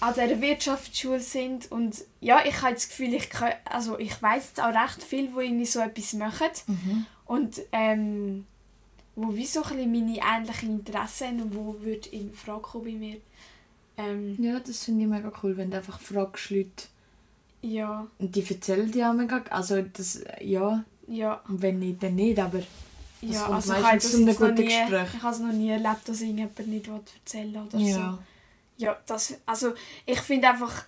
[0.00, 4.52] an dieser Wirtschaftsschule sind und ja, ich habe das Gefühl, ich, kann, also ich weiss
[4.58, 7.06] auch recht viel, wo irgendwie so etwas machen Mhm.
[7.24, 8.46] und ähm,
[9.14, 12.84] wo wie so ein bisschen meine ähnlichen Interessen haben und wo würde in Frage kommen
[12.84, 13.16] bei mir.
[13.96, 16.84] Ähm, Ja, das finde ich mega cool, wenn du einfach fragst Leute
[17.62, 22.14] ja, und die erzählen dir auch mega, also das, ja, ja, und wenn nicht, dann
[22.16, 22.60] nicht, aber
[23.20, 23.42] ja.
[23.42, 25.08] kommt Also ich habe das zu einem guten nie, Gespräch.
[25.16, 27.94] ich habe es noch nie erlebt, dass irgendjemand nicht erzählen will oder ja.
[27.94, 28.18] so.
[28.84, 29.72] Ja, das, also
[30.04, 30.84] ich finde einfach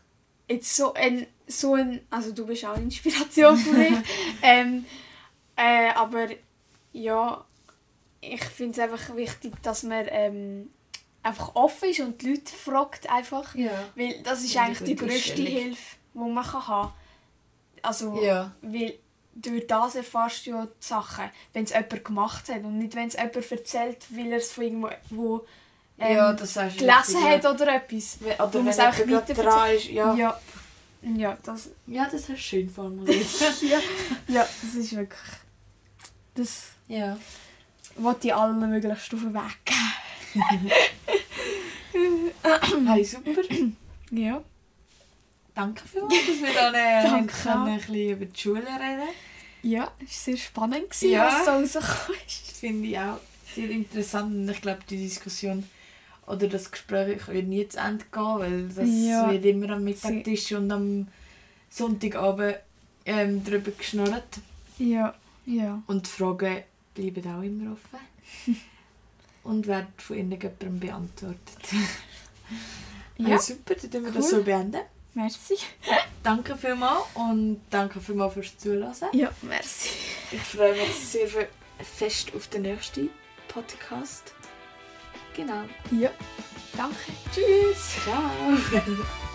[0.49, 3.99] jetzt so ein, so ein, also du bist auch eine Inspiration für mich,
[4.43, 4.85] ähm,
[5.57, 6.29] äh, aber
[6.93, 7.45] ja,
[8.21, 10.71] ich finde es einfach wichtig, dass man ähm,
[11.23, 13.71] einfach offen ist und die Leute fragt einfach, Ja.
[13.95, 15.47] weil das ist Ja, eigentlich die Einstellung.
[15.47, 16.93] Hilfe, die man kann haben
[17.83, 18.53] Also, Ja.
[18.63, 18.95] weil
[19.43, 23.09] durch das erfährst du ja die Sachen, wenn es jemand gemacht hat und nicht, wenn
[23.09, 25.47] es jemand erzählt, weil er es von irgendwo wo,
[25.99, 28.19] ähm, ja, das gelesen richtig, hat oder etwas.
[28.21, 28.45] ja.
[28.45, 30.15] Oder wenn es auch weiter ist, ja.
[30.15, 30.41] ja.
[31.01, 33.27] Ja, ja, das, das hast du schön formuliert.
[33.63, 33.79] ja,
[34.27, 35.21] ja, das ist wirklich...
[36.35, 37.17] Das ja.
[37.97, 40.73] wollte ich allen möglichst auf den Weg geben.
[42.87, 43.33] Hey, super.
[44.13, 44.43] Ja.
[45.55, 47.35] Danke vielmals, dass wir dann äh, Danke.
[47.43, 49.09] können ein bisschen über die Schule reden
[49.63, 51.25] Ja, es war sehr spannend, gewesen, Ja.
[51.27, 52.49] was so rausgekommen ist.
[52.51, 53.19] Das finde ich auch
[53.55, 55.65] sehr interessant und ich glaube, die Diskussion
[56.27, 59.31] oder das Gespräch wird nie zu Ende gehen, weil das Ja.
[59.33, 61.09] wird immer am Mittagstisch und am
[61.71, 62.57] Sonntagabend
[63.07, 64.39] ähm, darüber geschnurrt.
[64.79, 65.15] Ja,
[65.47, 65.83] ja.
[65.87, 66.63] Und die Fragen
[66.95, 68.57] bleiben auch immer offen.
[69.45, 71.39] und werden von irgendjemandem beantwortet.
[73.17, 74.39] Ja, Hey, super, dann tun wir das cool.
[74.39, 74.81] so beenden.
[75.19, 75.57] Merci.
[76.23, 78.93] Danke vielmals und danke vielmals fürs Zuhören.
[79.13, 79.91] Ja, merci.
[80.33, 81.49] Ich freue mich sehr fe-
[81.97, 83.11] fest auf den nächsten
[83.49, 84.35] Podcast.
[85.35, 85.63] Genau.
[85.91, 86.11] Ja.
[86.77, 86.97] Danke.
[87.33, 87.97] Tschüss.
[88.05, 88.31] Ciao.